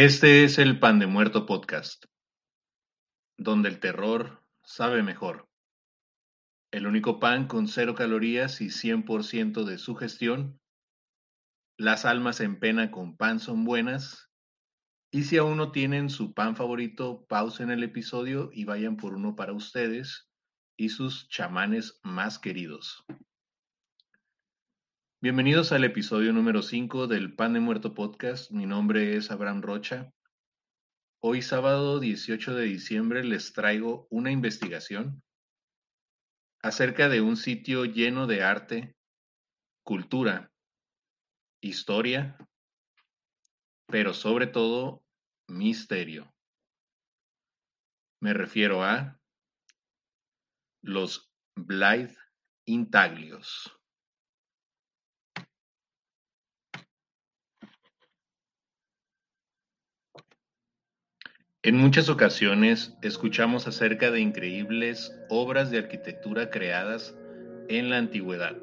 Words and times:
Este 0.00 0.44
es 0.44 0.58
el 0.58 0.78
Pan 0.78 1.00
de 1.00 1.08
Muerto 1.08 1.44
Podcast, 1.44 2.04
donde 3.36 3.68
el 3.68 3.80
terror 3.80 4.44
sabe 4.62 5.02
mejor. 5.02 5.48
El 6.70 6.86
único 6.86 7.18
pan 7.18 7.48
con 7.48 7.66
cero 7.66 7.96
calorías 7.96 8.60
y 8.60 8.66
100% 8.66 9.64
de 9.64 9.76
sugestión. 9.76 10.60
Las 11.76 12.04
almas 12.04 12.40
en 12.40 12.60
pena 12.60 12.92
con 12.92 13.16
pan 13.16 13.40
son 13.40 13.64
buenas. 13.64 14.30
Y 15.10 15.24
si 15.24 15.36
aún 15.36 15.56
no 15.56 15.72
tienen 15.72 16.10
su 16.10 16.32
pan 16.32 16.54
favorito, 16.54 17.26
pausen 17.28 17.72
el 17.72 17.82
episodio 17.82 18.50
y 18.52 18.66
vayan 18.66 18.96
por 18.96 19.14
uno 19.14 19.34
para 19.34 19.52
ustedes 19.52 20.30
y 20.76 20.90
sus 20.90 21.28
chamanes 21.28 21.98
más 22.04 22.38
queridos. 22.38 23.04
Bienvenidos 25.20 25.72
al 25.72 25.82
episodio 25.82 26.32
número 26.32 26.62
5 26.62 27.08
del 27.08 27.34
Pan 27.34 27.52
de 27.52 27.58
Muerto 27.58 27.92
Podcast. 27.92 28.52
Mi 28.52 28.66
nombre 28.66 29.16
es 29.16 29.32
Abraham 29.32 29.62
Rocha. 29.62 30.12
Hoy 31.20 31.42
sábado 31.42 31.98
18 31.98 32.54
de 32.54 32.62
diciembre 32.66 33.24
les 33.24 33.52
traigo 33.52 34.06
una 34.10 34.30
investigación 34.30 35.20
acerca 36.62 37.08
de 37.08 37.20
un 37.20 37.36
sitio 37.36 37.84
lleno 37.84 38.28
de 38.28 38.44
arte, 38.44 38.94
cultura, 39.82 40.52
historia, 41.60 42.38
pero 43.88 44.14
sobre 44.14 44.46
todo 44.46 45.02
misterio. 45.48 46.32
Me 48.20 48.34
refiero 48.34 48.84
a 48.84 49.18
los 50.80 51.28
Blythe 51.56 52.16
Intaglios. 52.66 53.77
En 61.68 61.76
muchas 61.76 62.08
ocasiones 62.08 62.94
escuchamos 63.02 63.66
acerca 63.66 64.10
de 64.10 64.20
increíbles 64.20 65.12
obras 65.28 65.70
de 65.70 65.76
arquitectura 65.76 66.48
creadas 66.48 67.14
en 67.68 67.90
la 67.90 67.98
antigüedad. 67.98 68.56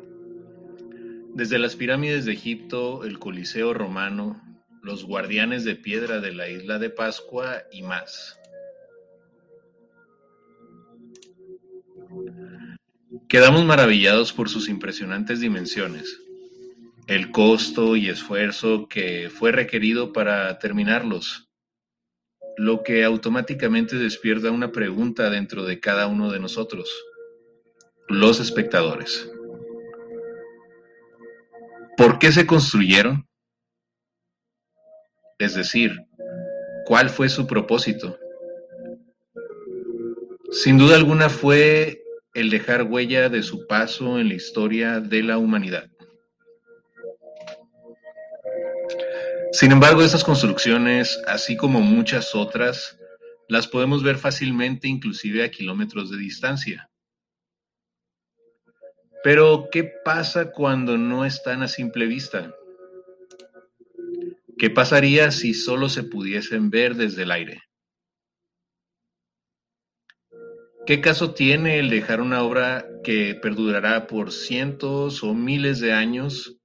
Desde 1.36 1.60
las 1.60 1.76
pirámides 1.76 2.26
de 2.26 2.34
Egipto, 2.34 3.04
el 3.04 3.20
Coliseo 3.20 3.76
romano, 3.76 4.42
los 4.82 5.06
guardianes 5.06 5.64
de 5.64 5.76
piedra 5.76 6.20
de 6.20 6.34
la 6.34 6.50
isla 6.50 6.80
de 6.80 6.90
Pascua 6.90 7.62
y 7.72 7.84
más. 7.84 8.40
Quedamos 13.28 13.66
maravillados 13.66 14.34
por 14.34 14.50
sus 14.50 14.68
impresionantes 14.68 15.42
dimensiones, 15.42 16.24
el 17.06 17.30
costo 17.30 17.96
y 17.96 18.10
esfuerzo 18.10 18.88
que 18.88 19.30
fue 19.30 19.52
requerido 19.52 20.12
para 20.12 20.58
terminarlos 20.58 21.45
lo 22.58 22.84
que 22.84 23.04
automáticamente 23.04 23.98
despierta 23.98 24.52
una 24.52 24.72
pregunta 24.72 25.30
dentro 25.30 25.66
de 25.66 25.80
cada 25.80 26.08
uno 26.08 26.32
de 26.32 26.40
nosotros, 26.40 26.90
los 28.08 28.40
espectadores. 28.40 29.30
¿Por 31.98 32.20
qué 32.20 32.32
se 32.32 32.46
construyeron? 32.46 33.28
Es 35.38 35.56
decir, 35.56 35.98
¿cuál 36.86 37.10
fue 37.10 37.30
su 37.30 37.48
propósito? 37.48 38.18
Sin 40.52 40.78
duda 40.78 40.96
alguna 40.96 41.30
fue 41.30 42.02
el 42.34 42.50
dejar 42.50 42.84
huella 42.84 43.30
de 43.30 43.44
su 43.44 43.66
paso 43.68 44.20
en 44.20 44.30
la 44.30 44.36
historia 44.36 45.00
de 45.00 45.24
la 45.24 45.38
humanidad. 45.38 45.90
Sin 49.56 49.72
embargo, 49.72 50.02
estas 50.02 50.26
construcciones, 50.26 51.18
así 51.28 51.56
como 51.56 51.80
muchas 51.80 52.36
otras, 52.36 53.00
las 53.48 53.70
podemos 53.70 54.04
ver 54.04 54.18
fácilmente 54.18 54.90
inclusive 54.90 55.46
a 55.46 55.50
kilómetros 55.50 56.12
de 56.12 56.18
distancia. 56.18 56.90
Pero, 59.24 59.70
¿qué 59.72 59.86
pasa 60.04 60.52
cuando 60.52 60.98
no 60.98 61.24
están 61.24 61.64
a 61.64 61.70
simple 61.70 62.06
vista? 62.06 62.54
¿Qué 64.58 64.70
pasaría 64.70 65.32
si 65.32 65.54
solo 65.54 65.88
se 65.88 66.04
pudiesen 66.04 66.70
ver 66.70 66.96
desde 66.96 67.24
el 67.24 67.32
aire? 67.32 67.64
¿Qué 70.86 71.00
caso 71.00 71.34
tiene 71.34 71.80
el 71.80 71.90
dejar 71.90 72.20
una 72.20 72.44
obra 72.44 72.86
que 73.06 73.36
perdurará 73.36 74.06
por 74.06 74.34
cientos 74.34 75.24
o 75.24 75.34
miles 75.34 75.80
de 75.80 75.94
años 75.94 76.58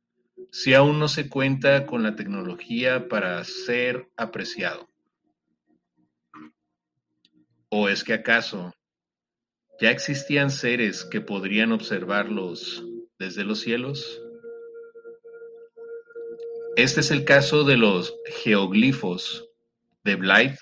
si 0.53 0.75
aún 0.75 0.99
no 0.99 1.09
se 1.09 1.29
cuenta 1.29 1.87
con 1.87 2.03
la 2.03 2.17
tecnología 2.17 3.09
para 3.09 3.43
ser 3.45 4.09
apreciado? 4.17 4.89
¿O 7.69 7.89
es 7.89 8.03
que 8.03 8.15
acaso 8.15 8.73
ya 9.81 9.91
existían 9.91 10.51
seres 10.51 11.05
que 11.05 11.21
podrían 11.21 11.73
observarlos 11.73 12.85
desde 13.19 13.45
los 13.45 13.61
cielos? 13.61 14.21
Este 16.77 17.01
es 17.01 17.11
el 17.11 17.25
caso 17.25 17.65
de 17.65 17.77
los 17.77 18.15
geoglifos 18.43 19.49
de 20.05 20.17
Blythe, 20.17 20.59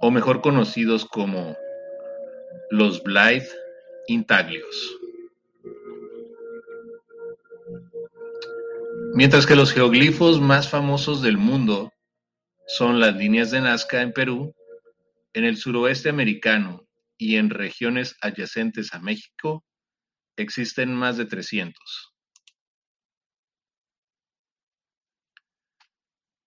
o 0.00 0.10
mejor 0.10 0.42
conocidos 0.42 1.04
como 1.04 1.56
los 2.70 3.02
Blythe 3.02 3.48
intaglios. 4.08 4.96
Mientras 9.16 9.46
que 9.46 9.56
los 9.56 9.72
geoglifos 9.72 10.42
más 10.42 10.68
famosos 10.68 11.22
del 11.22 11.38
mundo 11.38 11.90
son 12.66 13.00
las 13.00 13.16
líneas 13.16 13.50
de 13.50 13.62
Nazca 13.62 14.02
en 14.02 14.12
Perú, 14.12 14.54
en 15.32 15.44
el 15.44 15.56
suroeste 15.56 16.10
americano 16.10 16.86
y 17.16 17.36
en 17.36 17.48
regiones 17.48 18.14
adyacentes 18.20 18.92
a 18.92 18.98
México, 18.98 19.64
existen 20.36 20.92
más 20.92 21.16
de 21.16 21.24
300. 21.24 21.82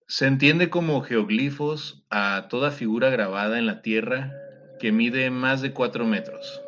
Se 0.06 0.28
entiende 0.28 0.70
como 0.70 1.02
geoglifos 1.02 2.04
a 2.08 2.46
toda 2.48 2.70
figura 2.70 3.10
grabada 3.10 3.58
en 3.58 3.66
la 3.66 3.82
tierra 3.82 4.32
que 4.78 4.92
mide 4.92 5.28
más 5.30 5.60
de 5.60 5.72
4 5.72 6.06
metros. 6.06 6.62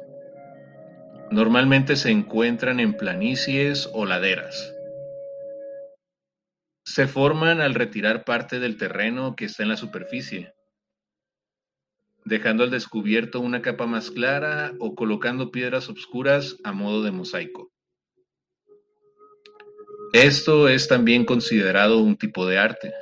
Normalmente 1.30 1.94
se 1.94 2.10
encuentran 2.10 2.80
en 2.80 2.96
planicies 2.96 3.88
o 3.92 4.04
laderas 4.04 4.71
se 6.84 7.06
forman 7.06 7.60
al 7.60 7.74
retirar 7.74 8.24
parte 8.24 8.58
del 8.58 8.76
terreno 8.76 9.36
que 9.36 9.44
está 9.44 9.62
en 9.62 9.68
la 9.68 9.76
superficie, 9.76 10.52
dejando 12.24 12.64
al 12.64 12.70
descubierto 12.70 13.40
una 13.40 13.62
capa 13.62 13.86
más 13.86 14.10
clara 14.10 14.72
o 14.78 14.94
colocando 14.94 15.50
piedras 15.50 15.88
oscuras 15.88 16.56
a 16.64 16.72
modo 16.72 17.02
de 17.02 17.12
mosaico. 17.12 17.70
Esto 20.12 20.68
es 20.68 20.88
también 20.88 21.24
considerado 21.24 21.98
un 21.98 22.16
tipo 22.16 22.46
de 22.46 22.58
arte. 22.58 22.92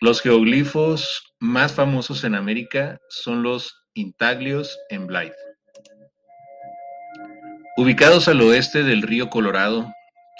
Los 0.00 0.20
geoglifos 0.20 1.34
más 1.40 1.72
famosos 1.72 2.24
en 2.24 2.34
América 2.34 3.00
son 3.08 3.42
los 3.42 3.74
intaglios 3.94 4.78
en 4.90 5.06
Blythe. 5.06 5.36
Ubicados 7.78 8.28
al 8.28 8.42
oeste 8.42 8.82
del 8.82 9.00
río 9.00 9.30
Colorado, 9.30 9.90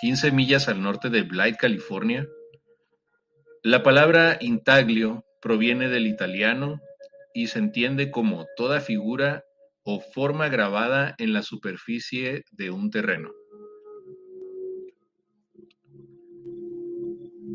15 0.05 0.33
millas 0.33 0.69
al 0.69 0.83
norte 0.83 1.09
de 1.09 1.23
Blythe, 1.23 1.56
California. 1.56 2.29
La 3.62 3.83
palabra 3.83 4.37
intaglio 4.39 5.25
proviene 5.41 5.89
del 5.89 6.06
italiano 6.06 6.79
y 7.33 7.47
se 7.47 7.59
entiende 7.59 8.11
como 8.11 8.45
toda 8.55 8.83
figura 8.83 9.45
o 9.83 10.03
forma 10.03 10.51
grabada 10.51 11.15
en 11.17 11.33
la 11.33 11.43
superficie 11.43 12.45
de 12.51 12.71
un 12.71 12.91
terreno. 12.91 13.31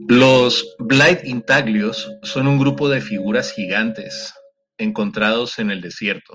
Los 0.07 0.75
Blythe 0.79 1.29
intaglios 1.29 2.11
son 2.23 2.47
un 2.47 2.57
grupo 2.57 2.89
de 2.89 3.01
figuras 3.01 3.53
gigantes 3.53 4.33
encontrados 4.79 5.59
en 5.59 5.69
el 5.69 5.81
desierto 5.81 6.33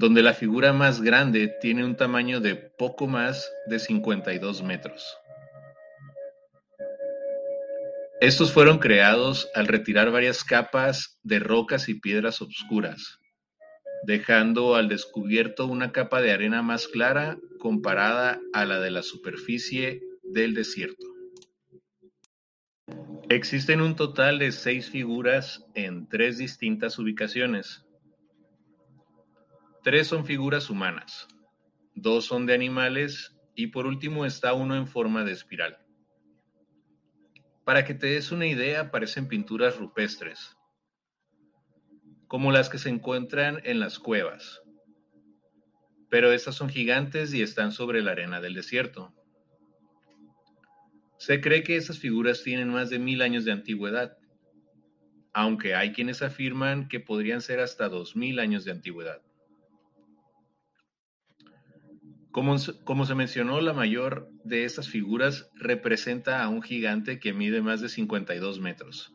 donde 0.00 0.22
la 0.22 0.32
figura 0.32 0.72
más 0.72 1.02
grande 1.02 1.54
tiene 1.60 1.84
un 1.84 1.94
tamaño 1.94 2.40
de 2.40 2.54
poco 2.56 3.06
más 3.06 3.52
de 3.66 3.78
52 3.78 4.62
metros. 4.62 5.18
Estos 8.18 8.50
fueron 8.50 8.78
creados 8.78 9.50
al 9.54 9.66
retirar 9.66 10.10
varias 10.10 10.42
capas 10.42 11.20
de 11.22 11.38
rocas 11.38 11.90
y 11.90 12.00
piedras 12.00 12.40
oscuras, 12.40 13.18
dejando 14.06 14.74
al 14.74 14.88
descubierto 14.88 15.66
una 15.66 15.92
capa 15.92 16.22
de 16.22 16.32
arena 16.32 16.62
más 16.62 16.88
clara 16.88 17.36
comparada 17.58 18.40
a 18.54 18.64
la 18.64 18.80
de 18.80 18.90
la 18.92 19.02
superficie 19.02 20.00
del 20.22 20.54
desierto. 20.54 21.06
Existen 23.28 23.82
un 23.82 23.96
total 23.96 24.38
de 24.38 24.50
seis 24.50 24.88
figuras 24.88 25.62
en 25.74 26.08
tres 26.08 26.38
distintas 26.38 26.98
ubicaciones, 26.98 27.84
Tres 29.82 30.08
son 30.08 30.26
figuras 30.26 30.68
humanas, 30.68 31.26
dos 31.94 32.26
son 32.26 32.44
de 32.44 32.52
animales 32.52 33.34
y 33.54 33.68
por 33.68 33.86
último 33.86 34.26
está 34.26 34.52
uno 34.52 34.76
en 34.76 34.86
forma 34.86 35.24
de 35.24 35.32
espiral. 35.32 35.78
Para 37.64 37.86
que 37.86 37.94
te 37.94 38.08
des 38.08 38.30
una 38.30 38.46
idea, 38.46 38.90
parecen 38.90 39.26
pinturas 39.26 39.78
rupestres, 39.78 40.54
como 42.26 42.52
las 42.52 42.68
que 42.68 42.76
se 42.76 42.90
encuentran 42.90 43.62
en 43.64 43.80
las 43.80 43.98
cuevas. 43.98 44.60
Pero 46.10 46.30
estas 46.30 46.56
son 46.56 46.68
gigantes 46.68 47.32
y 47.32 47.40
están 47.40 47.72
sobre 47.72 48.02
la 48.02 48.10
arena 48.10 48.42
del 48.42 48.52
desierto. 48.52 49.14
Se 51.16 51.40
cree 51.40 51.62
que 51.62 51.76
estas 51.76 51.98
figuras 51.98 52.42
tienen 52.42 52.68
más 52.68 52.90
de 52.90 52.98
mil 52.98 53.22
años 53.22 53.46
de 53.46 53.52
antigüedad, 53.52 54.18
aunque 55.32 55.74
hay 55.74 55.92
quienes 55.92 56.20
afirman 56.20 56.86
que 56.86 57.00
podrían 57.00 57.40
ser 57.40 57.60
hasta 57.60 57.88
dos 57.88 58.14
mil 58.14 58.40
años 58.40 58.66
de 58.66 58.72
antigüedad. 58.72 59.22
Como, 62.32 62.58
se 62.58 63.14
mencionó, 63.16 63.60
la 63.60 63.72
mayor 63.72 64.30
de 64.44 64.64
estas 64.64 64.88
figuras 64.88 65.50
representa 65.54 66.44
a 66.44 66.48
un 66.48 66.62
gigante 66.62 67.18
que 67.18 67.32
mide 67.32 67.60
más 67.60 67.80
de 67.80 67.88
52 67.88 68.60
metros. 68.60 69.12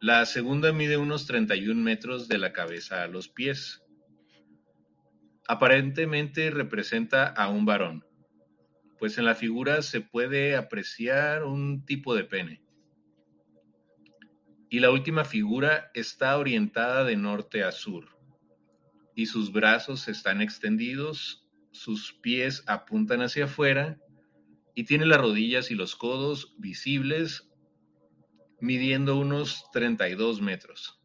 La 0.00 0.24
segunda 0.26 0.72
mide 0.72 0.96
unos 0.96 1.26
31 1.26 1.82
metros 1.82 2.28
de 2.28 2.38
la 2.38 2.52
cabeza 2.52 3.02
a 3.02 3.08
los 3.08 3.28
pies. 3.28 3.82
Aparentemente 5.48 6.50
representa 6.50 7.26
a 7.26 7.48
un 7.48 7.64
varón, 7.64 8.04
pues 8.98 9.18
en 9.18 9.24
la 9.24 9.34
figura 9.34 9.82
se 9.82 10.00
puede 10.00 10.54
apreciar 10.54 11.42
un 11.42 11.84
tipo 11.84 12.14
de 12.14 12.24
pene. 12.24 12.62
Y 14.68 14.78
la 14.80 14.90
última 14.90 15.24
figura 15.24 15.90
está 15.94 16.36
orientada 16.38 17.02
de 17.02 17.16
norte 17.16 17.64
a 17.64 17.72
sur, 17.72 18.16
y 19.16 19.26
sus 19.26 19.52
brazos 19.52 20.06
están 20.08 20.40
extendidos 20.40 21.45
sus 21.76 22.12
pies 22.14 22.64
apuntan 22.66 23.22
hacia 23.22 23.44
afuera 23.44 23.98
y 24.74 24.84
tiene 24.84 25.06
las 25.06 25.20
rodillas 25.20 25.70
y 25.70 25.74
los 25.74 25.96
codos 25.96 26.54
visibles, 26.58 27.48
midiendo 28.60 29.16
unos 29.16 29.64
32 29.72 30.40
metros. 30.40 31.00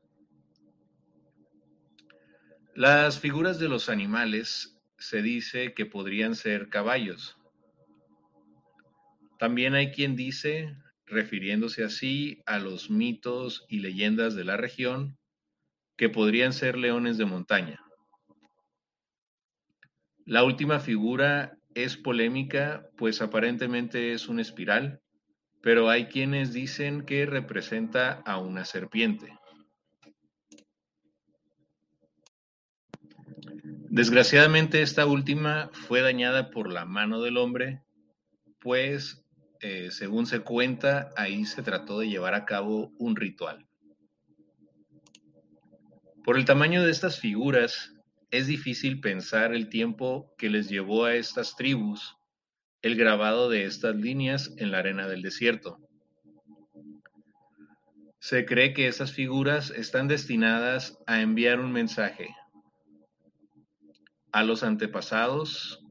Las 2.73 3.19
figuras 3.19 3.59
de 3.59 3.69
los 3.69 3.89
animales 3.89 4.81
se 4.97 5.21
dice 5.21 5.73
que 5.73 5.85
podrían 5.85 6.35
ser 6.35 6.69
caballos. 6.69 7.37
También 9.39 9.73
hay 9.73 9.91
quien 9.91 10.15
dice, 10.15 10.77
refiriéndose 11.05 11.83
así 11.83 12.41
a 12.45 12.59
los 12.59 12.89
mitos 12.89 13.65
y 13.67 13.79
leyendas 13.79 14.35
de 14.35 14.45
la 14.45 14.55
región, 14.55 15.17
que 15.97 16.09
podrían 16.09 16.53
ser 16.53 16.77
leones 16.77 17.17
de 17.17 17.25
montaña. 17.25 17.79
La 20.31 20.45
última 20.45 20.79
figura 20.79 21.57
es 21.75 21.97
polémica, 21.97 22.87
pues 22.95 23.21
aparentemente 23.21 24.13
es 24.13 24.29
una 24.29 24.41
espiral, 24.41 25.01
pero 25.61 25.89
hay 25.89 26.05
quienes 26.05 26.53
dicen 26.53 27.01
que 27.01 27.25
representa 27.25 28.21
a 28.25 28.37
una 28.37 28.63
serpiente. 28.63 29.37
Desgraciadamente 33.89 34.81
esta 34.81 35.05
última 35.05 35.69
fue 35.73 35.99
dañada 35.99 36.49
por 36.49 36.71
la 36.71 36.85
mano 36.85 37.19
del 37.21 37.35
hombre, 37.35 37.83
pues 38.61 39.25
eh, 39.59 39.91
según 39.91 40.27
se 40.27 40.39
cuenta, 40.39 41.09
ahí 41.17 41.43
se 41.43 41.61
trató 41.61 41.99
de 41.99 42.07
llevar 42.07 42.35
a 42.35 42.45
cabo 42.45 42.93
un 42.97 43.17
ritual. 43.17 43.67
Por 46.23 46.37
el 46.37 46.45
tamaño 46.45 46.85
de 46.85 46.91
estas 46.91 47.19
figuras, 47.19 48.00
es 48.31 48.47
difícil 48.47 49.01
pensar 49.01 49.53
el 49.53 49.67
tiempo 49.69 50.33
que 50.37 50.49
les 50.49 50.69
llevó 50.69 51.05
a 51.05 51.15
estas 51.15 51.55
tribus 51.55 52.17
el 52.81 52.95
grabado 52.95 53.49
de 53.49 53.65
estas 53.65 53.95
líneas 53.95 54.51
en 54.57 54.71
la 54.71 54.79
arena 54.79 55.07
del 55.07 55.21
desierto. 55.21 55.77
Se 58.19 58.45
cree 58.45 58.73
que 58.73 58.87
esas 58.87 59.11
figuras 59.11 59.69
están 59.71 60.07
destinadas 60.07 60.97
a 61.05 61.21
enviar 61.21 61.59
un 61.59 61.71
mensaje 61.71 62.35
a 64.31 64.43
los 64.43 64.63
antepasados 64.63 65.83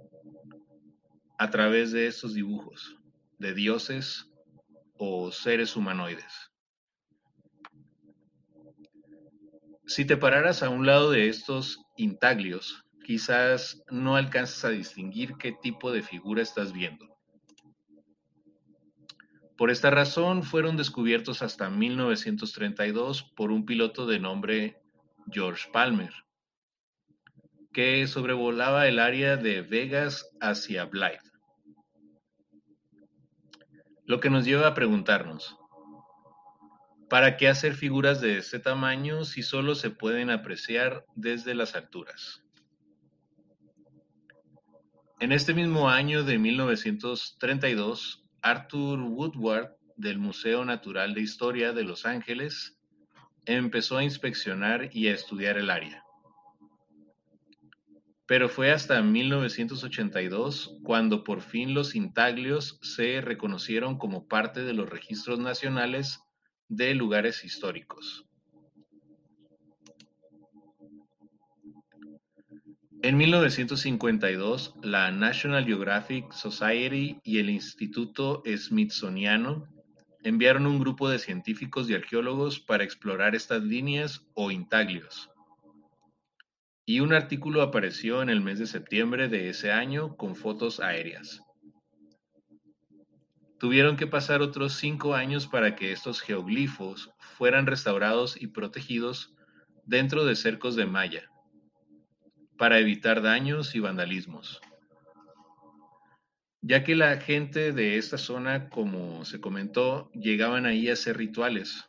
a 1.39 1.51
través 1.51 1.93
de 1.93 2.07
estos 2.07 2.35
dibujos 2.35 2.97
de 3.39 3.55
dioses 3.55 4.31
o 4.97 5.31
seres 5.31 5.77
humanoides. 5.77 6.50
Si 9.91 10.05
te 10.05 10.17
pararas 10.17 10.63
a 10.63 10.69
un 10.69 10.87
lado 10.87 11.11
de 11.11 11.29
estos 11.29 11.81
intaglios, 11.97 12.85
quizás 13.05 13.83
no 13.91 14.15
alcances 14.15 14.65
a 14.65 14.69
distinguir 14.69 15.35
qué 15.35 15.51
tipo 15.51 15.91
de 15.91 16.01
figura 16.01 16.43
estás 16.43 16.73
viendo. 16.73 17.19
Por 19.57 19.69
esta 19.69 19.91
razón 19.91 20.45
fueron 20.45 20.77
descubiertos 20.77 21.43
hasta 21.43 21.71
1932 21.71 23.25
por 23.35 23.51
un 23.51 23.67
piloto 23.67 24.07
de 24.07 24.21
nombre 24.21 24.81
George 25.29 25.69
Palmer, 25.73 26.13
que 27.73 28.07
sobrevolaba 28.07 28.87
el 28.87 29.01
área 29.01 29.37
de 29.37 29.63
Vegas 29.63 30.31
hacia 30.41 30.85
Blythe. 30.85 31.33
Lo 34.07 34.21
que 34.21 34.31
nos 34.31 34.45
lleva 34.45 34.69
a 34.69 34.75
preguntarnos, 34.75 35.57
¿Para 37.11 37.37
qué 37.37 37.49
hacer 37.49 37.75
figuras 37.75 38.21
de 38.21 38.39
este 38.39 38.61
tamaño 38.61 39.25
si 39.25 39.43
solo 39.43 39.75
se 39.75 39.91
pueden 39.91 40.31
apreciar 40.31 41.05
desde 41.17 41.57
las 41.57 41.75
alturas? 41.75 42.45
En 45.19 45.33
este 45.33 45.53
mismo 45.53 45.91
año 45.91 46.23
de 46.23 46.39
1932, 46.39 48.23
Arthur 48.43 49.01
Woodward 49.01 49.71
del 49.97 50.21
Museo 50.21 50.65
Natural 50.65 51.13
de 51.13 51.23
Historia 51.23 51.73
de 51.73 51.83
Los 51.83 52.07
Ángeles 52.07 52.79
empezó 53.45 53.99
a 53.99 54.05
inspeccionar 54.05 54.91
y 54.93 55.09
a 55.09 55.13
estudiar 55.13 55.59
el 55.59 55.71
área. 55.71 56.05
Pero 58.27 58.49
fue 58.49 58.71
hasta 58.71 59.03
1982 59.03 60.79
cuando 60.85 61.25
por 61.25 61.41
fin 61.41 61.75
los 61.75 61.97
intaglios 61.97 62.79
se 62.83 63.21
reconocieron 63.21 63.99
como 63.99 64.29
parte 64.29 64.63
de 64.63 64.75
los 64.75 64.89
registros 64.89 65.41
nacionales 65.41 66.21
de 66.71 66.95
lugares 66.95 67.45
históricos. 67.45 68.25
En 73.03 73.17
1952, 73.17 74.75
la 74.83 75.11
National 75.11 75.65
Geographic 75.65 76.33
Society 76.33 77.19
y 77.25 77.39
el 77.39 77.51
Instituto 77.51 78.43
Smithsoniano 78.47 79.67
enviaron 80.23 80.67
un 80.67 80.79
grupo 80.79 81.09
de 81.09 81.19
científicos 81.19 81.91
y 81.91 81.95
arqueólogos 81.95 82.61
para 82.61 82.85
explorar 82.85 83.35
estas 83.35 83.63
líneas 83.63 84.27
o 84.35 84.51
intaglios. 84.51 85.31
Y 86.87 87.01
un 87.01 87.13
artículo 87.13 87.63
apareció 87.63 88.23
en 88.23 88.29
el 88.29 88.43
mes 88.43 88.59
de 88.59 88.67
septiembre 88.67 89.29
de 89.29 89.49
ese 89.49 89.73
año 89.73 90.17
con 90.17 90.37
fotos 90.37 90.79
aéreas. 90.79 91.41
Tuvieron 93.61 93.99
que 93.99 94.07
pasar 94.07 94.41
otros 94.41 94.73
cinco 94.73 95.15
años 95.15 95.47
para 95.47 95.77
que 95.77 95.93
estos 95.93 96.23
geoglifos 96.23 97.11
fueran 97.19 97.67
restaurados 97.67 98.41
y 98.41 98.47
protegidos 98.47 99.35
dentro 99.85 100.25
de 100.25 100.35
cercos 100.35 100.77
de 100.77 100.87
malla, 100.87 101.31
para 102.57 102.79
evitar 102.79 103.21
daños 103.21 103.75
y 103.75 103.81
vandalismos. 103.81 104.63
Ya 106.63 106.85
que 106.85 106.97
la 106.97 107.19
gente 107.19 107.73
de 107.73 107.99
esta 107.99 108.17
zona, 108.17 108.71
como 108.71 109.27
se 109.27 109.43
comentó, 109.43 110.11
llegaban 110.15 110.65
ahí 110.65 110.89
a 110.89 110.95
hacer 110.95 111.19
rituales, 111.19 111.87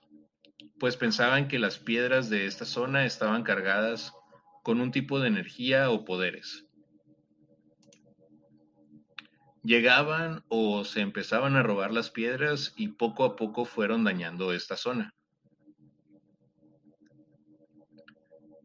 pues 0.78 0.98
pensaban 0.98 1.48
que 1.48 1.58
las 1.58 1.80
piedras 1.80 2.30
de 2.30 2.48
esta 2.48 2.66
zona 2.66 3.06
estaban 3.06 3.44
cargadas 3.44 4.12
con 4.62 4.82
un 4.82 4.92
tipo 4.92 5.22
de 5.22 5.30
energía 5.30 5.90
o 5.90 6.04
poderes 6.04 6.68
llegaban 9.63 10.44
o 10.48 10.84
se 10.86 11.01
empezaban 11.01 11.56
a 11.56 11.63
robar 11.63 11.91
las 11.91 12.10
piedras 12.10 12.74
y 12.75 12.89
poco 12.89 13.24
a 13.24 13.36
poco 13.36 13.65
fueron 13.65 14.03
dañando 14.03 14.53
esta 14.53 14.77
zona. 14.77 15.13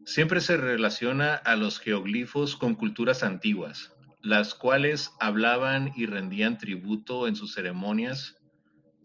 Siempre 0.05 0.39
se 0.39 0.57
relaciona 0.57 1.35
a 1.35 1.55
los 1.55 1.79
geoglifos 1.79 2.55
con 2.55 2.75
culturas 2.75 3.23
antiguas, 3.23 3.93
las 4.21 4.53
cuales 4.53 5.11
hablaban 5.19 5.91
y 5.95 6.05
rendían 6.05 6.57
tributo 6.57 7.27
en 7.27 7.35
sus 7.35 7.53
ceremonias 7.53 8.37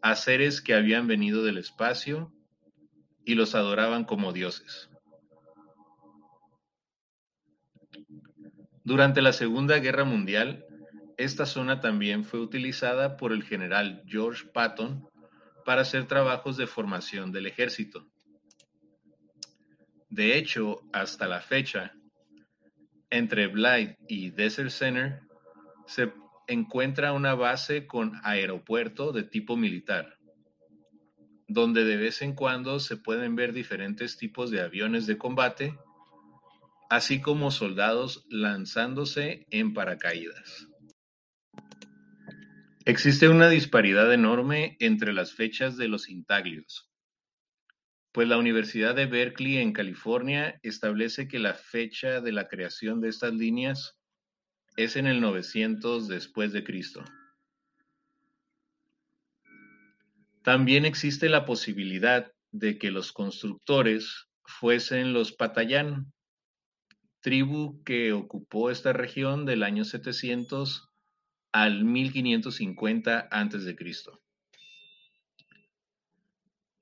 a 0.01 0.15
seres 0.17 0.61
que 0.61 0.75
habían 0.75 1.07
venido 1.07 1.43
del 1.45 1.59
espacio 1.59 2.33
y 3.25 3.35
los 3.35 3.55
adoraban 3.55 4.05
como 4.05 4.33
dioses. 4.33 4.91
Durante 8.85 9.23
la 9.23 9.33
Segunda 9.33 9.79
Guerra 9.79 10.05
Mundial, 10.05 10.67
esta 11.17 11.47
zona 11.47 11.81
también 11.81 12.25
fue 12.25 12.41
utilizada 12.41 13.17
por 13.17 13.33
el 13.33 13.43
general 13.43 14.03
George 14.07 14.47
Patton 14.53 15.09
para 15.65 15.83
hacer 15.83 16.07
trabajos 16.07 16.57
de 16.57 16.67
formación 16.67 17.33
del 17.33 17.47
ejército. 17.47 18.09
De 20.09 20.37
hecho, 20.37 20.83
hasta 20.93 21.27
la 21.27 21.41
fecha, 21.41 21.95
entre 23.11 23.47
Blythe 23.47 23.97
y 24.09 24.31
Desert 24.31 24.71
Center 24.71 25.21
se 25.87 26.13
encuentra 26.49 27.13
una 27.13 27.35
base 27.35 27.87
con 27.87 28.21
aeropuerto 28.23 29.13
de 29.13 29.23
tipo 29.23 29.57
militar, 29.57 30.19
donde 31.49 31.85
de 31.85 31.97
vez 31.97 32.23
en 32.23 32.35
cuando 32.35 32.81
se 32.81 32.97
pueden 32.97 33.37
ver 33.37 33.53
diferentes 33.53 34.17
tipos 34.17 34.51
de 34.51 34.61
aviones 34.61 35.07
de 35.07 35.19
combate, 35.19 35.79
así 36.91 37.21
como 37.21 37.51
soldados 37.51 38.27
lanzándose 38.29 39.47
en 39.51 39.73
paracaídas. 39.73 40.72
Existe 42.85 43.29
una 43.29 43.49
disparidad 43.49 44.13
enorme 44.13 44.77
entre 44.81 45.13
las 45.13 45.35
fechas 45.35 45.77
de 45.77 45.87
los 45.87 46.09
intaglios, 46.09 46.91
pues 48.11 48.27
la 48.27 48.39
Universidad 48.39 48.97
de 48.97 49.07
Berkeley 49.07 49.59
en 49.59 49.73
California 49.73 50.59
establece 50.65 51.29
que 51.29 51.39
la 51.39 51.55
fecha 51.55 52.21
de 52.21 52.33
la 52.33 52.49
creación 52.49 53.01
de 53.01 53.09
estas 53.09 53.35
líneas 53.35 54.01
es 54.77 54.97
en 54.97 55.07
el 55.07 55.21
900 55.21 56.09
después 56.09 56.53
de 56.53 56.65
Cristo. 56.65 57.05
También 60.43 60.85
existe 60.85 61.29
la 61.29 61.47
posibilidad 61.47 62.33
de 62.51 62.79
que 62.79 62.91
los 62.91 63.13
constructores 63.13 64.27
fuesen 64.45 65.13
los 65.13 65.31
Patayán, 65.31 66.13
tribu 67.21 67.81
que 67.85 68.13
ocupó 68.13 68.73
esta 68.73 68.93
región 68.93 69.47
del 69.47 69.63
año 69.63 69.85
700 69.85 70.92
al 71.53 71.85
1550 71.85 73.29
a.C. 73.31 73.77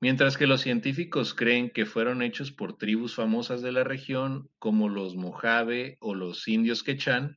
Mientras 0.00 0.38
que 0.38 0.46
los 0.46 0.62
científicos 0.62 1.34
creen 1.34 1.70
que 1.70 1.84
fueron 1.84 2.22
hechos 2.22 2.50
por 2.50 2.78
tribus 2.78 3.14
famosas 3.14 3.60
de 3.60 3.72
la 3.72 3.84
región 3.84 4.48
como 4.58 4.88
los 4.88 5.14
Mojave 5.16 5.98
o 6.00 6.14
los 6.14 6.48
indios 6.48 6.82
Quechán, 6.82 7.36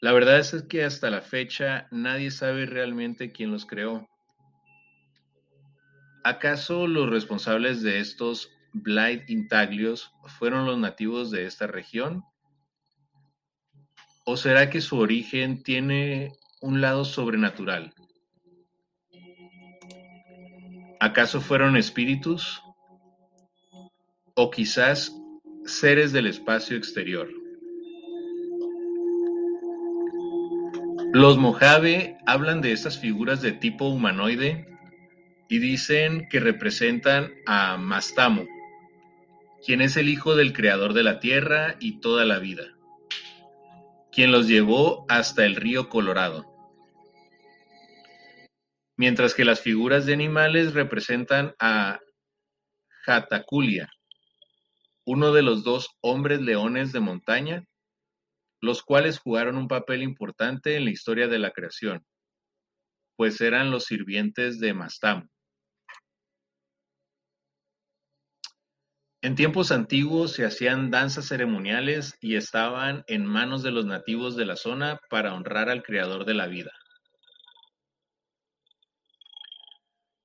la 0.00 0.12
verdad 0.12 0.38
es 0.38 0.64
que 0.68 0.84
hasta 0.84 1.10
la 1.10 1.20
fecha 1.20 1.86
nadie 1.90 2.30
sabe 2.30 2.66
realmente 2.66 3.30
quién 3.30 3.52
los 3.52 3.66
creó. 3.66 4.08
¿Acaso 6.24 6.86
los 6.86 7.10
responsables 7.10 7.82
de 7.82 8.00
estos 8.00 8.50
Blight 8.72 9.28
intaglios 9.28 10.10
fueron 10.38 10.64
los 10.66 10.78
nativos 10.78 11.30
de 11.30 11.44
esta 11.46 11.66
región? 11.66 12.24
¿O 14.24 14.36
será 14.36 14.70
que 14.70 14.80
su 14.80 14.98
origen 14.98 15.62
tiene 15.62 16.32
un 16.60 16.80
lado 16.80 17.04
sobrenatural? 17.04 17.92
¿Acaso 21.00 21.40
fueron 21.40 21.76
espíritus? 21.76 22.62
¿O 24.34 24.50
quizás 24.50 25.12
seres 25.64 26.12
del 26.12 26.28
espacio 26.28 26.76
exterior? 26.76 27.28
Los 31.12 31.36
Mojave 31.36 32.16
hablan 32.24 32.62
de 32.62 32.72
estas 32.72 32.98
figuras 32.98 33.42
de 33.42 33.52
tipo 33.52 33.88
humanoide 33.88 34.66
y 35.48 35.58
dicen 35.58 36.28
que 36.30 36.40
representan 36.40 37.32
a 37.44 37.76
Mastamo, 37.76 38.46
quien 39.66 39.82
es 39.82 39.98
el 39.98 40.08
hijo 40.08 40.36
del 40.36 40.54
creador 40.54 40.94
de 40.94 41.02
la 41.02 41.20
tierra 41.20 41.76
y 41.80 42.00
toda 42.00 42.24
la 42.24 42.38
vida, 42.38 42.71
quien 44.12 44.30
los 44.30 44.46
llevó 44.46 45.04
hasta 45.08 45.44
el 45.44 45.56
río 45.56 45.88
Colorado 45.88 46.52
mientras 49.02 49.34
que 49.34 49.44
las 49.44 49.60
figuras 49.60 50.06
de 50.06 50.12
animales 50.12 50.74
representan 50.74 51.56
a 51.58 51.98
Jataculia, 53.04 53.90
uno 55.04 55.32
de 55.32 55.42
los 55.42 55.64
dos 55.64 55.88
hombres 56.00 56.40
leones 56.40 56.92
de 56.92 57.00
montaña, 57.00 57.64
los 58.60 58.84
cuales 58.84 59.18
jugaron 59.18 59.56
un 59.56 59.66
papel 59.66 60.04
importante 60.04 60.76
en 60.76 60.84
la 60.84 60.92
historia 60.92 61.26
de 61.26 61.40
la 61.40 61.50
creación, 61.50 62.06
pues 63.16 63.40
eran 63.40 63.72
los 63.72 63.86
sirvientes 63.86 64.60
de 64.60 64.72
Mastamo. 64.72 65.28
En 69.24 69.36
tiempos 69.36 69.70
antiguos 69.70 70.32
se 70.32 70.44
hacían 70.44 70.90
danzas 70.90 71.28
ceremoniales 71.28 72.18
y 72.20 72.34
estaban 72.34 73.04
en 73.06 73.24
manos 73.24 73.62
de 73.62 73.70
los 73.70 73.86
nativos 73.86 74.34
de 74.34 74.46
la 74.46 74.56
zona 74.56 75.00
para 75.10 75.32
honrar 75.32 75.68
al 75.68 75.84
creador 75.84 76.24
de 76.24 76.34
la 76.34 76.48
vida. 76.48 76.72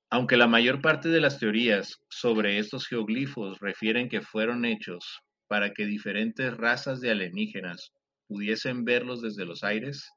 Aunque 0.09 0.35
la 0.35 0.47
mayor 0.47 0.81
parte 0.81 1.09
de 1.09 1.21
las 1.21 1.37
teorías 1.37 2.01
sobre 2.09 2.57
estos 2.57 2.87
geoglifos 2.87 3.59
refieren 3.59 4.09
que 4.09 4.21
fueron 4.21 4.65
hechos 4.65 5.19
para 5.47 5.73
que 5.73 5.85
diferentes 5.85 6.57
razas 6.57 6.99
de 6.99 7.11
alienígenas 7.11 7.91
pudiesen 8.27 8.83
verlos 8.83 9.21
desde 9.21 9.45
los 9.45 9.63
aires, 9.63 10.09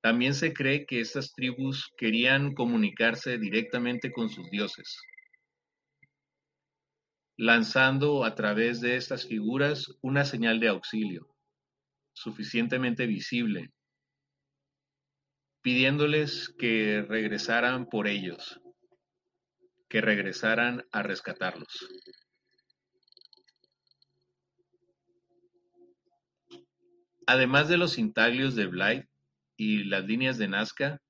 también 0.00 0.34
se 0.34 0.52
cree 0.52 0.86
que 0.86 1.00
estas 1.00 1.32
tribus 1.32 1.90
querían 1.96 2.54
comunicarse 2.54 3.36
directamente 3.36 4.12
con 4.12 4.28
sus 4.28 4.48
dioses, 4.50 4.96
lanzando 7.36 8.24
a 8.24 8.34
través 8.34 8.80
de 8.80 8.96
estas 8.96 9.26
figuras 9.26 9.86
una 10.02 10.24
señal 10.24 10.60
de 10.60 10.68
auxilio, 10.68 11.28
suficientemente 12.12 13.06
visible, 13.06 13.72
pidiéndoles 15.62 16.54
que 16.58 17.02
regresaran 17.08 17.86
por 17.86 18.06
ellos 18.06 18.60
que 19.94 20.00
regresaran 20.00 20.84
a 20.90 21.04
rescatarlos. 21.04 21.88
Además 27.28 27.68
de 27.68 27.76
los 27.76 27.96
intaglios 27.96 28.56
de 28.56 28.66
Blythe 28.66 29.08
y 29.56 29.84
las 29.84 30.04
líneas 30.04 30.36
de 30.36 30.48
Nazca, 30.48 31.00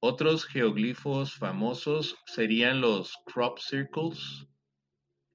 otros 0.00 0.46
geoglifos 0.46 1.36
famosos 1.36 2.16
serían 2.26 2.80
los 2.80 3.14
crop 3.24 3.60
circles, 3.60 4.48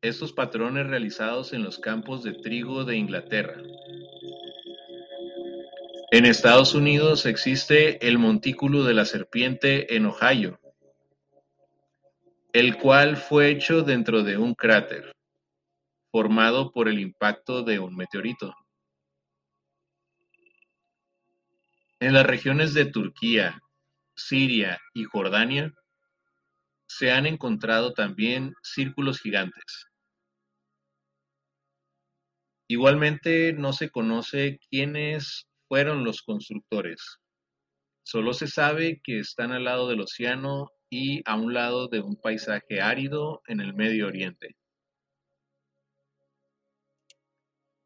estos 0.01 0.33
patrones 0.33 0.87
realizados 0.87 1.53
en 1.53 1.63
los 1.63 1.77
campos 1.77 2.23
de 2.23 2.33
trigo 2.33 2.85
de 2.85 2.97
Inglaterra. 2.97 3.61
En 6.09 6.25
Estados 6.25 6.73
Unidos 6.73 7.25
existe 7.25 8.05
el 8.07 8.17
montículo 8.17 8.83
de 8.83 8.95
la 8.95 9.05
serpiente 9.05 9.95
en 9.95 10.07
Ohio, 10.07 10.59
el 12.51 12.77
cual 12.77 13.15
fue 13.15 13.49
hecho 13.49 13.83
dentro 13.83 14.23
de 14.23 14.37
un 14.37 14.55
cráter, 14.55 15.13
formado 16.11 16.71
por 16.71 16.89
el 16.89 16.99
impacto 16.99 17.63
de 17.63 17.79
un 17.79 17.95
meteorito. 17.95 18.55
En 21.99 22.13
las 22.13 22.25
regiones 22.25 22.73
de 22.73 22.85
Turquía, 22.85 23.61
Siria 24.15 24.79
y 24.95 25.03
Jordania 25.03 25.71
se 26.87 27.11
han 27.11 27.27
encontrado 27.27 27.93
también 27.93 28.53
círculos 28.63 29.21
gigantes. 29.21 29.90
Igualmente 32.71 33.51
no 33.51 33.73
se 33.73 33.89
conoce 33.89 34.57
quiénes 34.69 35.45
fueron 35.67 36.05
los 36.05 36.21
constructores. 36.21 37.17
Solo 38.01 38.31
se 38.31 38.47
sabe 38.47 39.01
que 39.03 39.19
están 39.19 39.51
al 39.51 39.65
lado 39.65 39.89
del 39.89 39.99
océano 39.99 40.69
y 40.89 41.21
a 41.25 41.35
un 41.35 41.53
lado 41.53 41.89
de 41.89 41.99
un 41.99 42.15
paisaje 42.15 42.79
árido 42.79 43.41
en 43.47 43.59
el 43.59 43.73
Medio 43.73 44.07
Oriente. 44.07 44.55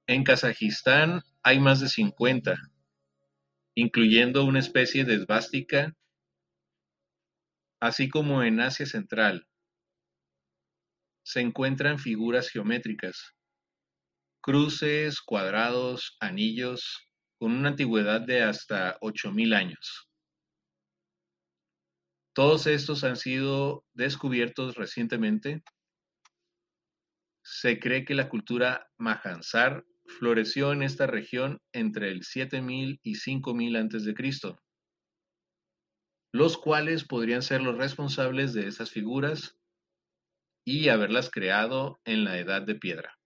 En 0.06 0.24
Kazajistán 0.24 1.24
hay 1.42 1.60
más 1.60 1.80
de 1.80 1.90
50, 1.90 2.56
incluyendo 3.74 4.46
una 4.46 4.60
especie 4.60 5.04
de 5.04 5.26
así 7.80 8.08
como 8.08 8.44
en 8.44 8.60
Asia 8.60 8.86
Central. 8.86 9.48
Se 11.24 11.42
encuentran 11.42 11.98
figuras 11.98 12.50
geométricas, 12.50 13.35
cruces, 14.46 15.22
cuadrados, 15.22 16.18
anillos, 16.20 17.10
con 17.40 17.52
una 17.52 17.70
antigüedad 17.70 18.22
de 18.22 18.44
hasta 18.44 18.96
8.000 19.00 19.56
años. 19.56 20.08
Todos 22.36 22.68
estos 22.68 23.04
han 23.04 23.16
sido 23.16 23.84
descubiertos 23.96 24.76
recientemente. 24.76 25.64
Se 27.44 27.80
cree 27.80 28.06
que 28.06 28.14
la 28.14 28.30
cultura 28.30 28.88
Mahansar 29.00 29.84
floreció 30.20 30.74
en 30.74 30.84
esta 30.84 31.08
región 31.08 31.60
entre 31.74 32.12
el 32.12 32.24
7000 32.24 33.00
y 33.02 33.16
5000 33.16 33.76
a.C., 33.78 34.14
los 36.34 36.60
cuales 36.60 37.04
podrían 37.04 37.42
ser 37.42 37.64
los 37.64 37.80
responsables 37.80 38.54
de 38.54 38.68
estas 38.68 38.92
figuras 38.92 39.58
y 40.64 40.90
haberlas 40.90 41.32
creado 41.32 42.00
en 42.06 42.26
la 42.26 42.38
Edad 42.38 42.62
de 42.62 42.76
Piedra. 42.76 43.18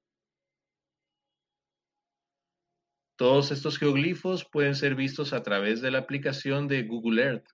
Todos 3.20 3.52
estos 3.52 3.78
geoglifos 3.78 4.48
pueden 4.50 4.76
ser 4.76 4.96
vistos 4.96 5.34
a 5.34 5.44
través 5.44 5.82
de 5.82 5.92
la 5.92 6.00
aplicación 6.00 6.70
de 6.70 6.84
Google 6.84 7.22
Earth 7.22 7.50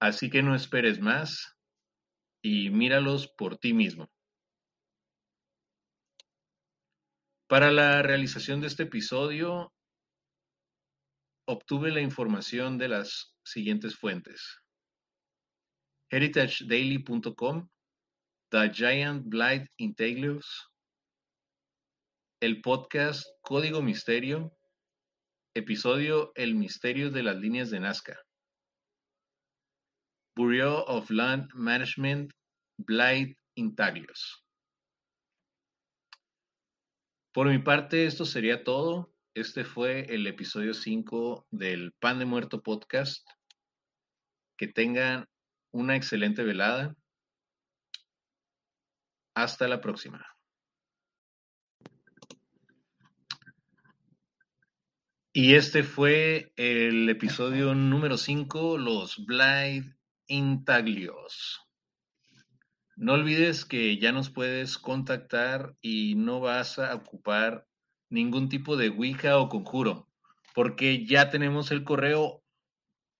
Así 0.00 0.30
que 0.30 0.42
no 0.42 0.54
esperes 0.54 0.98
más 1.00 1.56
y 2.42 2.70
míralos 2.70 3.28
por 3.28 3.58
ti 3.58 3.74
mismo. 3.74 4.08
Para 7.48 7.70
la 7.70 8.02
realización 8.02 8.62
de 8.62 8.68
este 8.68 8.84
episodio, 8.84 9.74
obtuve 11.46 11.90
la 11.90 12.00
información 12.00 12.78
de 12.78 12.88
las 12.88 13.34
siguientes 13.44 13.96
fuentes. 13.96 14.62
heritagedaily.com, 16.10 17.68
The 18.50 18.70
Giant 18.72 19.26
Blight 19.26 19.68
Intaglios, 19.76 20.67
el 22.40 22.60
podcast 22.60 23.26
Código 23.42 23.82
Misterio, 23.82 24.56
episodio 25.54 26.30
El 26.36 26.54
Misterio 26.54 27.10
de 27.10 27.24
las 27.24 27.36
Líneas 27.36 27.68
de 27.70 27.80
Nazca, 27.80 28.16
Bureau 30.36 30.84
of 30.86 31.10
Land 31.10 31.48
Management, 31.54 32.32
Blight 32.78 33.36
Intaglios. 33.56 34.44
Por 37.32 37.48
mi 37.48 37.58
parte, 37.58 38.06
esto 38.06 38.24
sería 38.24 38.62
todo. 38.62 39.12
Este 39.34 39.64
fue 39.64 40.02
el 40.02 40.26
episodio 40.28 40.74
5 40.74 41.48
del 41.50 41.92
Pan 41.98 42.20
de 42.20 42.24
Muerto 42.24 42.62
podcast. 42.62 43.28
Que 44.56 44.68
tengan 44.68 45.26
una 45.72 45.96
excelente 45.96 46.44
velada. 46.44 46.94
Hasta 49.34 49.66
la 49.66 49.80
próxima. 49.80 50.37
Y 55.30 55.54
este 55.56 55.82
fue 55.82 56.52
el 56.56 57.06
episodio 57.10 57.74
número 57.74 58.16
5, 58.16 58.78
los 58.78 59.26
Blind 59.26 59.94
Intaglios. 60.26 61.60
No 62.96 63.12
olvides 63.12 63.66
que 63.66 63.98
ya 63.98 64.10
nos 64.10 64.30
puedes 64.30 64.78
contactar 64.78 65.76
y 65.82 66.14
no 66.14 66.40
vas 66.40 66.78
a 66.78 66.94
ocupar 66.94 67.66
ningún 68.08 68.48
tipo 68.48 68.78
de 68.78 68.88
Wicca 68.88 69.36
o 69.36 69.50
conjuro, 69.50 70.08
porque 70.54 71.04
ya 71.04 71.28
tenemos 71.28 71.70
el 71.72 71.84
correo 71.84 72.42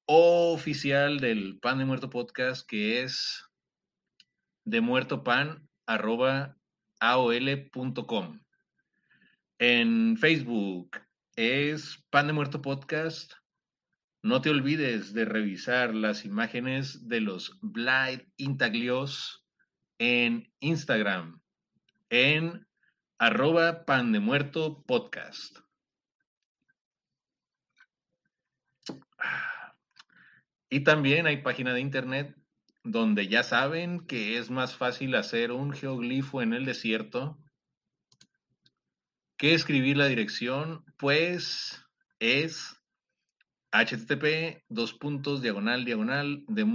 oficial 0.06 1.20
del 1.20 1.58
Pan 1.60 1.76
de 1.78 1.84
Muerto 1.84 2.08
Podcast 2.08 2.66
que 2.66 3.02
es 3.02 3.44
de 4.64 4.80
muerto 4.80 5.22
pan 5.22 5.68
aol.com. 7.00 8.40
En 9.58 10.16
Facebook 10.16 11.07
es 11.38 12.04
Pan 12.10 12.26
de 12.26 12.32
Muerto 12.32 12.60
Podcast. 12.62 13.32
No 14.24 14.40
te 14.40 14.50
olvides 14.50 15.14
de 15.14 15.24
revisar 15.24 15.94
las 15.94 16.24
imágenes 16.24 17.06
de 17.06 17.20
los 17.20 17.60
Blind 17.62 18.26
Intaglios 18.38 19.46
en 19.98 20.52
Instagram, 20.58 21.40
en 22.10 22.66
arroba 23.20 23.84
pan 23.84 24.10
de 24.10 24.18
muerto 24.18 24.82
podcast. 24.82 25.60
Y 30.68 30.80
también 30.80 31.28
hay 31.28 31.36
página 31.42 31.72
de 31.72 31.80
internet 31.80 32.36
donde 32.82 33.28
ya 33.28 33.44
saben 33.44 34.04
que 34.08 34.38
es 34.38 34.50
más 34.50 34.74
fácil 34.74 35.14
hacer 35.14 35.52
un 35.52 35.72
geoglifo 35.72 36.42
en 36.42 36.52
el 36.52 36.64
desierto 36.64 37.38
que 39.38 39.54
escribir 39.54 39.96
la 39.96 40.06
dirección, 40.06 40.84
pues 40.98 41.80
es 42.18 42.76
http 43.70 44.64
dos 44.68 44.92
puntos 44.94 45.42
diagonal 45.42 45.84
diagonal 45.84 46.44
de. 46.48 46.66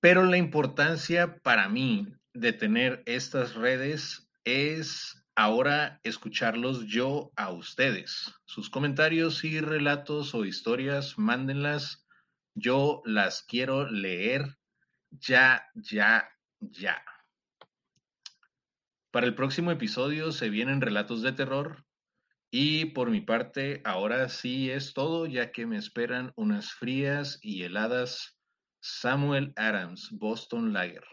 Pero 0.00 0.24
la 0.24 0.36
importancia 0.36 1.38
para 1.42 1.68
mí 1.68 2.08
de 2.34 2.52
tener 2.52 3.02
estas 3.06 3.54
redes 3.54 4.28
es 4.44 5.24
ahora 5.34 5.98
escucharlos 6.02 6.86
yo 6.86 7.32
a 7.36 7.50
ustedes. 7.50 8.34
Sus 8.44 8.68
comentarios 8.68 9.44
y 9.44 9.60
relatos 9.60 10.34
o 10.34 10.44
historias, 10.44 11.18
mándenlas. 11.18 12.06
Yo 12.54 13.00
las 13.06 13.42
quiero 13.44 13.90
leer 13.90 14.58
ya, 15.10 15.64
ya, 15.74 16.28
ya. 16.60 17.02
Para 19.10 19.26
el 19.26 19.34
próximo 19.34 19.72
episodio 19.72 20.30
se 20.30 20.50
vienen 20.50 20.80
relatos 20.80 21.22
de 21.22 21.32
terror. 21.32 21.84
Y 22.52 22.86
por 22.86 23.10
mi 23.10 23.20
parte, 23.20 23.80
ahora 23.84 24.28
sí 24.28 24.70
es 24.70 24.94
todo, 24.94 25.26
ya 25.26 25.50
que 25.50 25.66
me 25.66 25.76
esperan 25.76 26.32
unas 26.36 26.72
frías 26.72 27.38
y 27.42 27.64
heladas 27.64 28.38
Samuel 28.80 29.52
Adams, 29.56 30.10
Boston 30.12 30.72
Lager. 30.72 31.04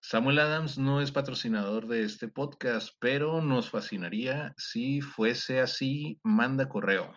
Samuel 0.00 0.38
Adams 0.38 0.78
no 0.78 1.00
es 1.00 1.12
patrocinador 1.12 1.86
de 1.86 2.04
este 2.04 2.28
podcast, 2.28 2.96
pero 2.98 3.42
nos 3.42 3.70
fascinaría 3.70 4.54
si 4.56 5.00
fuese 5.00 5.60
así. 5.60 6.18
Manda 6.22 6.68
correo. 6.68 7.14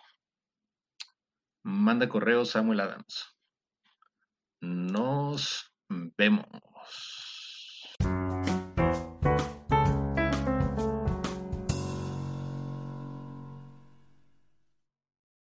Manda 1.64 2.08
correo 2.10 2.44
Samuel 2.44 2.82
Adams. 2.82 3.26
Nos 4.60 5.74
vemos. 5.90 7.25